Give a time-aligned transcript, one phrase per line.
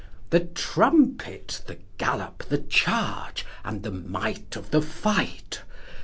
[0.01, 0.07] II.
[0.31, 5.61] The trumpet, the gallop, the charge, and the might of the fight!